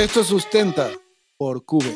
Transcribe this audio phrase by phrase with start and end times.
[0.00, 0.88] Esto sustenta
[1.36, 1.94] por Cube.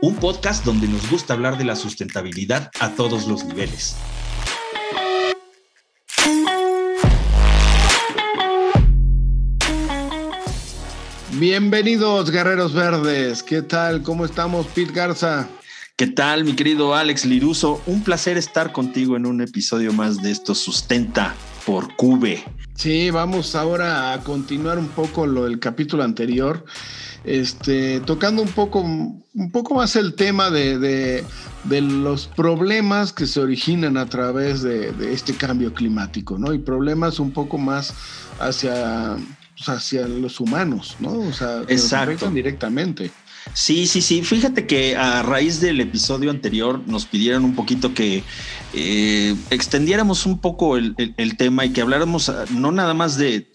[0.00, 3.94] Un podcast donde nos gusta hablar de la sustentabilidad a todos los niveles.
[11.32, 13.42] Bienvenidos, guerreros verdes.
[13.42, 14.02] ¿Qué tal?
[14.02, 15.46] ¿Cómo estamos, Pete Garza?
[15.94, 17.82] ¿Qué tal, mi querido Alex Liruso?
[17.84, 22.44] Un placer estar contigo en un episodio más de esto Sustenta por Cube.
[22.74, 26.64] Sí, vamos ahora a continuar un poco lo del capítulo anterior,
[27.24, 31.24] este, tocando un poco, un poco más el tema de,
[31.68, 36.52] los problemas que se originan a través de, este cambio climático, ¿no?
[36.52, 37.94] Y problemas un poco más
[38.40, 39.16] hacia,
[39.56, 41.12] pues, hacia los humanos, ¿no?
[41.12, 43.10] O sea, que nos afectan directamente.
[43.54, 44.22] Sí, sí, sí.
[44.22, 48.22] Fíjate que a raíz del episodio anterior nos pidieron un poquito que
[48.72, 50.94] eh, extendiéramos un poco el,
[51.36, 53.46] tema y que habláramos ah, no nada más de,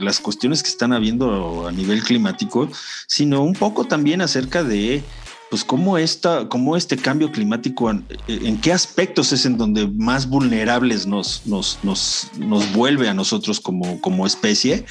[0.00, 2.68] las cuestiones que están habiendo a nivel climático,
[3.06, 5.02] sino un poco también acerca de
[5.50, 11.06] pues cómo, esta, cómo este cambio climático, en, qué aspectos es en donde más vulnerables
[11.06, 14.84] nos, nos, nos, nos vuelve a nosotros como, como especie,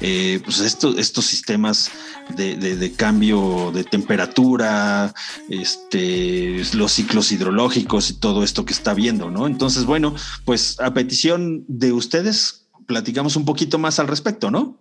[0.00, 1.90] eh, pues estos, estos sistemas
[2.36, 5.12] de, de, cambio de temperatura,
[5.48, 9.46] este, los ciclos hidrológicos y todo esto que está viendo, ¿no?
[9.46, 14.78] Entonces, bueno, pues a petición de ustedes, platicamos un poquito más al respecto, ¿no?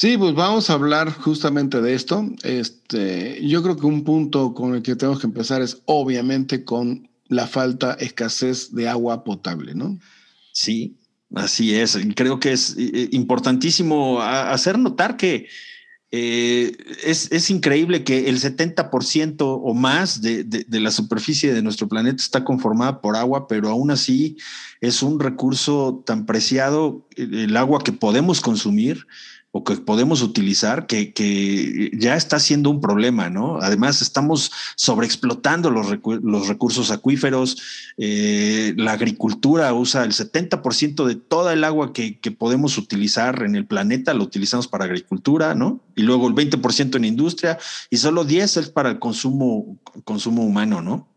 [0.00, 2.26] Sí, pues vamos a hablar justamente de esto.
[2.42, 7.10] Este, yo creo que un punto con el que tenemos que empezar es obviamente con
[7.28, 9.98] la falta, escasez de agua potable, ¿no?
[10.54, 10.96] Sí,
[11.34, 11.98] así es.
[12.16, 15.48] Creo que es eh, importantísimo hacer notar que
[16.12, 16.72] eh,
[17.04, 22.42] es, increíble que el 70% o más de, de, la superficie de nuestro planeta está
[22.42, 24.38] conformada por agua, pero aún así
[24.80, 29.06] es un recurso tan preciado, el agua que podemos consumir,
[29.52, 33.58] o que podemos utilizar que, ya está siendo un problema, ¿no?
[33.60, 35.88] Además, estamos sobreexplotando los,
[36.22, 37.60] los recursos acuíferos,
[37.96, 43.66] eh, la agricultura usa el 70% de toda el agua que, podemos utilizar en el
[43.66, 45.80] planeta, lo utilizamos para agricultura, ¿no?
[45.96, 47.58] Y luego el 20% en industria
[47.90, 51.09] y solo 10 es para el consumo, consumo humano, ¿no?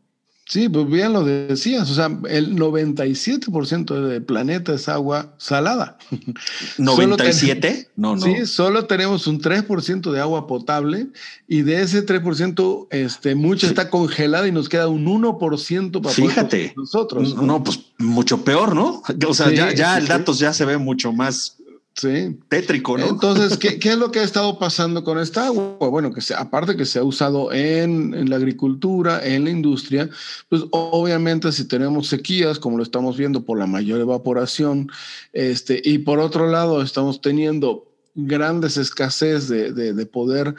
[0.53, 5.97] Sí, pues bien lo decías, o sea, el 97% del planeta es agua salada.
[6.78, 7.88] ¿97?
[7.96, 8.22] no, no.
[8.22, 11.08] Sí, solo tenemos un 3% de agua potable
[11.47, 16.74] y de ese 3%, este, mucha está congelada y nos queda un 1% para Fíjate,
[16.78, 17.36] nosotros.
[17.36, 17.63] ¿no?
[17.63, 19.02] pues mucho peor, ¿no?
[19.28, 21.58] O sea, ya, ya el dato ya se ve mucho más
[21.96, 22.40] Sí.
[22.50, 23.08] Tétrico, ¿no?
[23.08, 25.90] Entonces, ¿qué, es lo que ha estado pasando con esta agua?
[25.90, 30.09] Bueno, que se, aparte que se ha usado en, la agricultura, en la industria,
[30.50, 34.90] pues obviamente si tenemos sequías, como lo estamos viendo por la mayor evaporación,
[35.34, 40.56] este, y por otro lado estamos teniendo grandes escasez de, poder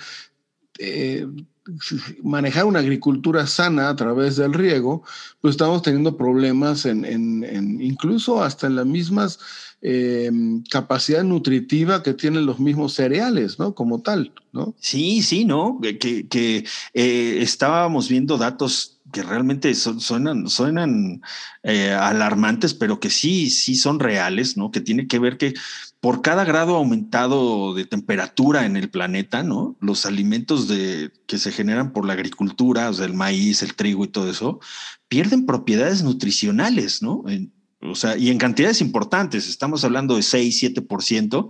[0.79, 1.27] eh,
[2.23, 5.03] manejar una agricultura sana a través del riego,
[5.41, 9.39] pues estamos teniendo problemas en, en incluso hasta en las mismas
[9.87, 10.31] eh,
[10.71, 13.75] capacidad nutritiva que tienen los mismos cereales, ¿no?
[13.75, 14.75] Como tal, ¿no?
[14.81, 15.79] Sí, sí, ¿no?
[15.83, 16.65] Que, que
[16.95, 21.23] eh, estábamos viendo datos que realmente suenan,
[21.63, 24.73] eh, alarmantes, pero que sí, sí son reales, ¿no?
[24.73, 25.55] Que tiene que ver que
[26.01, 29.77] por cada grado aumentado de temperatura en el planeta, ¿no?
[29.79, 34.05] Los alimentos de, que se generan por la agricultura, o sea, el maíz, el trigo
[34.05, 34.59] y todo eso,
[35.07, 37.23] pierden propiedades nutricionales, ¿no?
[37.83, 41.49] o sea, y en cantidades importantes, estamos hablando de 6, 7%,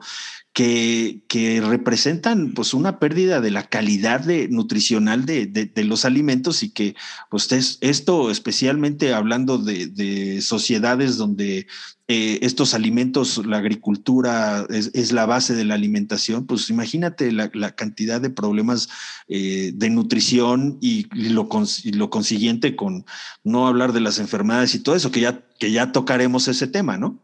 [0.54, 6.70] que, representan pues una pérdida de la calidad de, nutricional de, de, los alimentos y
[6.70, 6.94] que
[7.28, 7.48] pues
[7.80, 11.66] esto especialmente hablando de, de sociedades donde
[12.06, 18.20] eh, estos alimentos, la agricultura es, la base de la alimentación, pues imagínate la, cantidad
[18.20, 18.90] de problemas
[19.26, 21.48] eh, de nutrición y lo,
[21.94, 23.06] lo, consiguiente con
[23.42, 26.98] no hablar de las enfermedades y todo eso, que ya, que ya tocaremos ese tema,
[26.98, 27.23] ¿no?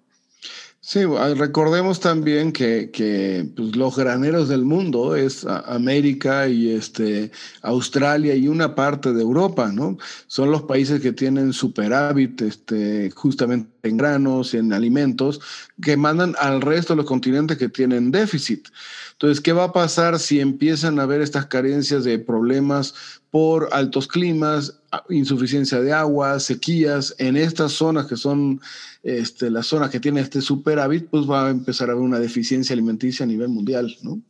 [0.83, 7.31] Sí, recordemos también que, que pues, los graneros del mundo es América y este,
[7.61, 9.99] Australia y una parte de Europa, ¿no?
[10.27, 15.41] Son los países que tienen superávit este, justamente en granos en alimentos
[15.83, 18.69] que mandan al resto de los continentes que tienen déficit.
[19.13, 24.09] Entonces, ¿qué va a pasar si empiezan a haber estas carencias de problemas por altos
[24.09, 28.61] climas, insuficiencia de agua, sequías en estas zonas que son
[29.03, 32.73] este, las zonas que tienen este superávit, pues va a empezar a haber una deficiencia
[32.73, 34.21] alimenticia a nivel mundial, ¿no?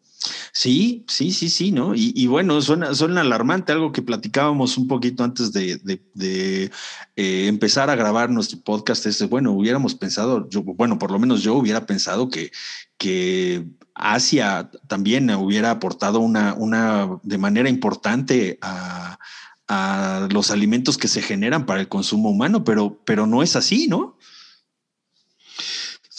[0.52, 1.94] Sí, sí, sí, sí, ¿no?
[1.94, 5.80] Y, bueno, suena, suena alarmante, algo que platicábamos un poquito antes de,
[7.16, 9.06] eh, empezar a grabar nuestro podcast.
[9.06, 12.50] Es, bueno, hubiéramos pensado, yo, bueno, por lo menos yo hubiera pensado que,
[12.98, 13.64] que
[14.00, 19.18] Asia también hubiera aportado una, una de manera importante a,
[20.30, 24.18] los alimentos que se generan para el consumo humano, pero, pero no es así, ¿no?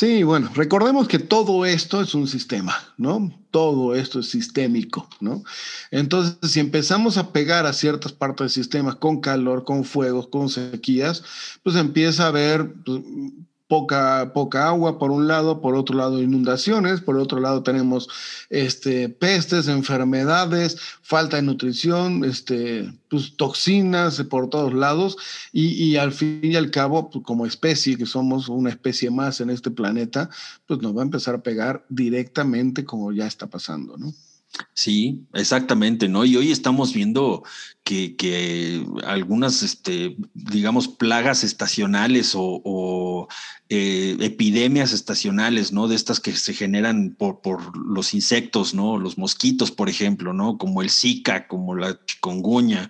[0.02, 3.32] Sí, bueno, recordemos que todo esto es un sistema, ¿no?
[3.52, 5.44] Todo esto es sistémico, ¿no?
[5.92, 10.50] Entonces, si empezamos a pegar a ciertas partes del sistema con calor, con fuegos, con
[10.50, 11.24] sequías,
[11.62, 13.02] pues empieza a haber pues,
[13.72, 18.10] poca, poca agua por un lado, por otro lado inundaciones, por otro lado tenemos
[18.50, 25.16] este, pestes, enfermedades, falta de nutrición, este, pues, toxinas por todos lados
[25.54, 29.40] y, y al fin y al cabo, pues, como especie, que somos una especie más
[29.40, 30.30] en este planeta,
[30.68, 34.14] pues nos va a empezar a pegar directamente como ya está pasando, ¿no?
[34.74, 36.26] Sí, exactamente, ¿no?
[36.26, 37.44] Y hoy estamos viendo
[37.84, 43.28] que, algunas, este, digamos, plagas estacionales o,
[43.70, 45.88] eh, epidemias estacionales, ¿no?
[45.88, 48.98] De estas que se generan por, por, los insectos, ¿no?
[48.98, 50.58] Los mosquitos, por ejemplo, ¿no?
[50.58, 52.90] Como el Zika, como la chikungunya,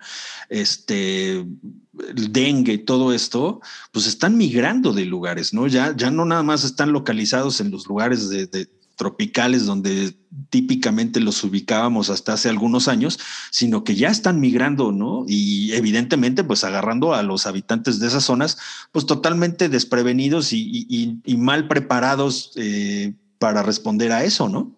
[0.49, 3.61] este, el dengue, todo esto,
[3.91, 5.67] pues están migrando de lugares, ¿no?
[5.67, 8.67] Ya, ya no nada más están localizados en los lugares de
[9.01, 10.15] tropicales donde
[10.51, 13.17] típicamente los ubicábamos hasta hace algunos años,
[13.49, 15.25] sino que ya están migrando, ¿no?
[15.27, 18.59] Y evidentemente, pues agarrando a los habitantes de esas zonas,
[18.91, 24.71] pues totalmente desprevenidos y, mal preparados eh, para responder a eso, ¿no?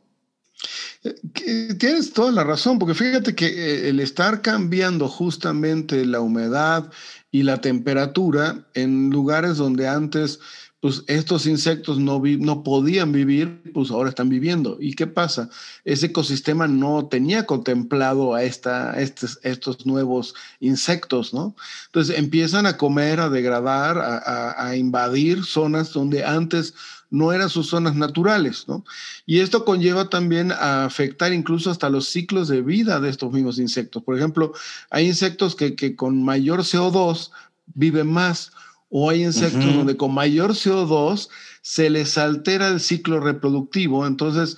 [1.04, 6.90] Eh, tienes toda la razón, porque fíjate que eh, el estar cambiando justamente la humedad
[7.30, 10.40] y la temperatura en lugares donde antes
[10.83, 14.75] pues estos insectos no, no podían vivir, pues ahora están viviendo.
[14.81, 15.50] ¿Y qué pasa?
[15.85, 21.56] Ese ecosistema no tenía contemplado a, esta, estos, estos nuevos insectos, ¿no?
[21.85, 26.74] Entonces empiezan a comer, a degradar, a, invadir zonas donde antes
[27.09, 28.83] no eran sus zonas naturales, ¿no?
[29.25, 33.57] Y esto conlleva también a afectar incluso hasta los ciclos de vida de estos mismos
[33.57, 34.03] insectos.
[34.03, 34.51] Por ejemplo,
[34.89, 37.31] hay insectos que, que con mayor CO2
[37.74, 38.51] viven más
[38.95, 41.28] o hay insectos donde con mayor CO2
[41.63, 44.06] se les altera el ciclo reproductivo.
[44.06, 44.56] Entonces,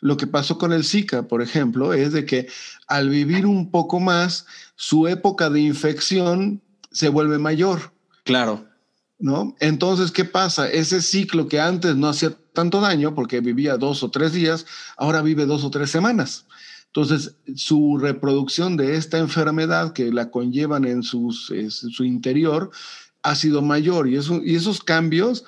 [0.00, 2.48] lo que pasó con el Zika, por ejemplo, es de que
[2.88, 4.44] al vivir un poco más,
[4.74, 6.60] su época de infección
[6.90, 7.92] se vuelve mayor.
[8.24, 8.66] Claro.
[9.20, 9.54] ¿No?
[9.60, 10.68] Entonces, ¿qué pasa?
[10.68, 14.66] Ese ciclo que antes no hacía tanto daño porque vivía dos o tres días,
[14.96, 16.46] ahora vive dos o tres semanas.
[16.86, 22.72] Entonces, su reproducción de esta enfermedad que la conllevan en, sus, en su interior
[23.26, 25.44] ha sido mayor y, eso, y esos cambios,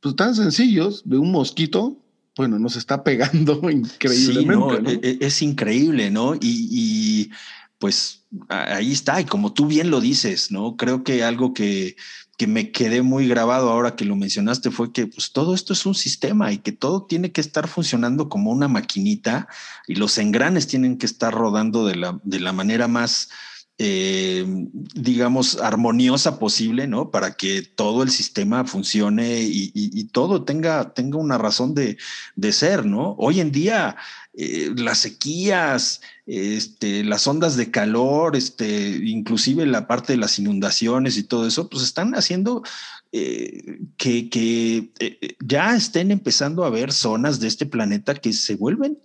[0.00, 1.98] pues tan sencillos, de un mosquito,
[2.36, 4.90] bueno, nos está pegando increíblemente.
[4.90, 6.34] Sí, e, e, Es, increíble, ¿no?
[6.34, 6.40] Y,
[6.70, 7.30] y,
[7.78, 10.76] pues ahí está, y como tú bien lo dices, ¿no?
[10.76, 11.96] Creo que algo que,
[12.36, 15.86] que me quedé muy grabado ahora que lo mencionaste fue que pues todo esto es
[15.86, 19.48] un sistema y que todo tiene que estar funcionando como una maquinita
[19.86, 23.30] y los engranes tienen que estar rodando de la, de la manera más
[23.78, 24.42] eh,
[24.94, 27.10] digamos, armoniosa posible, ¿no?
[27.10, 31.98] Para que todo el sistema funcione y, todo tenga, tenga una razón de,
[32.52, 33.14] ser, ¿no?
[33.18, 33.96] Hoy en día,
[34.32, 41.18] eh, las sequías, este, las ondas de calor, este, inclusive la parte de las inundaciones
[41.18, 42.62] y todo eso, pues están haciendo
[43.12, 44.90] eh, que, que
[45.44, 48.98] ya estén empezando a haber zonas de este planeta que se vuelven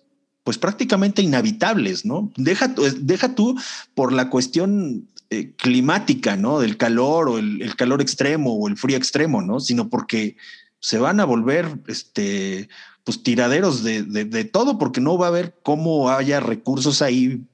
[0.44, 2.32] pues prácticamente inhabitables, ¿no?
[2.36, 3.60] Deja, deja tú
[3.94, 6.60] por la cuestión eh, climática, ¿no?
[6.60, 9.60] Del calor o el, calor extremo o el frío extremo, ¿no?
[9.60, 10.36] Sino porque
[10.80, 12.70] se van a volver, este,
[13.04, 17.46] pues tiraderos de, de, todo, porque no va a haber cómo haya recursos ahí,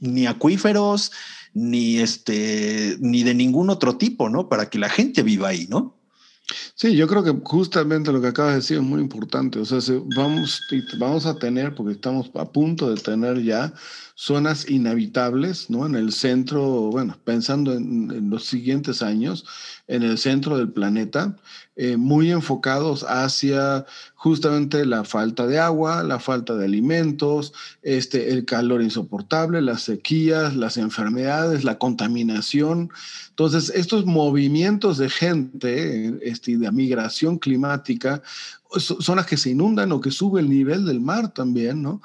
[0.00, 1.10] ni acuíferos,
[1.52, 4.48] ni este, ni de ningún otro tipo, ¿no?
[4.48, 5.96] Para que la gente viva ahí, ¿no?
[6.74, 9.58] Sí, yo creo que justamente lo que acabas de decir es muy importante.
[9.58, 9.78] O sea,
[10.14, 10.60] vamos,
[10.98, 13.72] vamos a tener, porque estamos a punto de tener ya
[14.14, 15.86] zonas inhabitables, ¿no?
[15.86, 19.46] En el centro, bueno, pensando en, los siguientes años,
[19.86, 21.36] en el centro del planeta,
[21.76, 23.86] eh, muy enfocados hacia
[24.24, 27.52] justamente la falta de agua, la falta de alimentos,
[27.82, 32.88] este, el calor insoportable, las sequías, las enfermedades, la contaminación.
[33.28, 38.22] Entonces, estos movimientos de gente, este, de migración climática,
[38.78, 42.00] son las que se inundan o que sube el nivel del mar también, ¿no?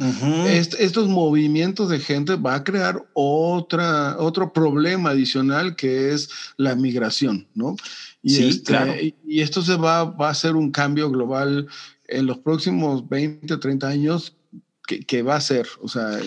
[0.51, 7.47] estos movimientos de gente va a crear otra, otro problema adicional que es la migración,
[7.53, 7.75] ¿no?
[8.21, 8.93] Y, sí, este, claro.
[9.25, 11.67] y esto se va, va a hacer un cambio global
[12.07, 14.35] en los próximos 20, 30 años
[15.05, 15.67] que, va a ser.
[15.81, 16.19] O sea,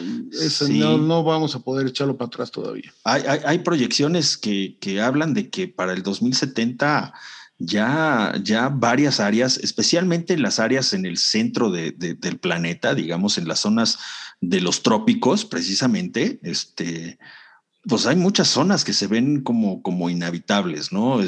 [0.71, 2.93] no, no, vamos a poder echarlo para atrás todavía.
[3.05, 7.13] Hay, hay, hay proyecciones que, que, hablan de que para el 2070
[7.65, 13.61] ya, ya varias áreas, especialmente las áreas en el centro del planeta, digamos, en las
[13.61, 13.99] zonas
[14.41, 17.19] de los trópicos, precisamente, este,
[17.87, 21.19] pues hay muchas zonas que se ven como, como inhabitables, ¿no?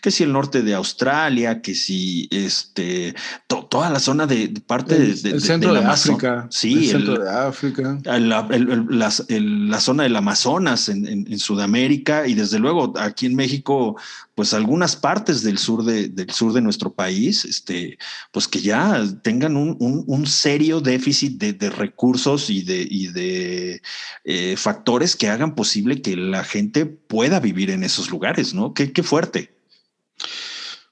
[0.00, 3.14] que si el norte de Australia, que si este,
[3.46, 6.46] toda la zona de, parte el, de, centro de, África.
[6.50, 7.98] Sí, el centro de África.
[8.04, 13.96] La, zona del Amazonas en, en, Sudamérica y desde luego aquí en México,
[14.38, 17.98] pues algunas partes del sur de, del sur de nuestro país, este,
[18.30, 23.82] pues que ya tengan un, un, serio déficit de, recursos y de, y de
[24.22, 28.74] eh, factores que hagan posible que la gente pueda vivir en esos lugares, ¿no?
[28.74, 29.58] Qué, qué fuerte.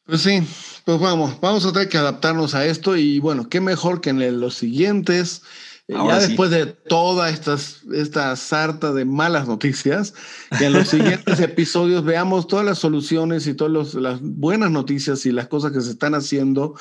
[0.06, 0.42] Pues sí,
[0.84, 4.40] pues vamos, vamos a tener que adaptarnos a esto y bueno, qué mejor que en
[4.40, 5.42] los siguientes
[5.88, 10.14] ya después de toda estas, esta sarta de malas noticias,
[10.58, 15.32] que en los siguientes episodios veamos todas las soluciones y todas las buenas noticias y
[15.32, 16.74] las cosas que se están haciendo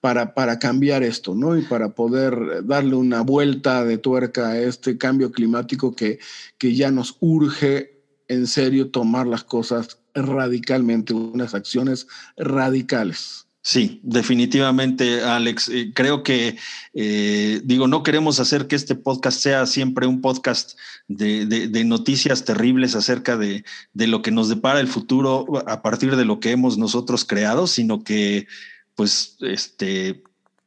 [0.00, 1.56] para, para cambiar esto, ¿no?
[1.56, 6.20] Y para poder darle una vuelta de tuerca a este cambio climático que,
[6.58, 13.46] que ya nos urge en serio tomar las cosas radicalmente, unas acciones radicales.
[13.64, 15.68] Sí, definitivamente, Alex.
[15.68, 16.56] Eh, creo que,
[16.94, 20.76] eh, digo, no queremos hacer que este podcast sea siempre un podcast
[21.06, 23.64] de, noticias terribles acerca de,
[23.94, 28.02] lo que nos depara el futuro a partir de lo que hemos nosotros creado, sino
[28.02, 28.48] que,
[28.96, 30.24] pues, este,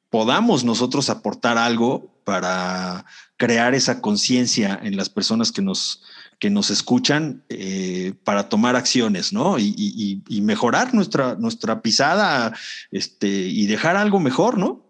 [0.10, 3.06] podamos nosotros aportar algo para
[3.38, 6.04] crear esa conciencia en las personas que nos,
[6.40, 9.58] que nos escuchan eh, para tomar acciones, ¿no?
[9.58, 12.54] Y, mejorar nuestra, nuestra pisada
[12.92, 14.86] este, y dejar algo mejor, ¿no?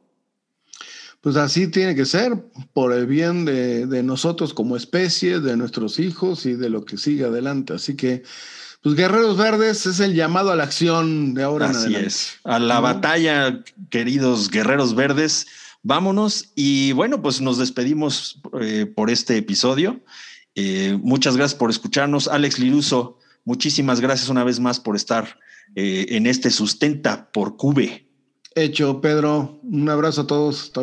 [1.22, 2.34] Pues así tiene que ser,
[2.74, 7.25] por el bien de, nosotros como especie, de nuestros hijos y de lo que sigue
[7.25, 7.74] adelante.
[7.74, 8.24] Así que,
[8.82, 12.08] pues Guerreros Verdes es el llamado a la acción de ahora en adelante.
[12.08, 15.48] es, a la batalla, queridos Guerreros Verdes.
[15.88, 20.01] Vámonos y bueno, pues nos despedimos eh, por este episodio.
[20.56, 22.27] Eh, muchas gracias por escucharnos.
[22.27, 25.38] Alex Liruso, muchísimas gracias una vez más por estar
[25.75, 28.10] eh, en este Sustenta por Cube.
[28.56, 29.60] Hecho, Pedro.
[29.62, 30.63] Un abrazo a todos.
[30.63, 30.82] Hasta.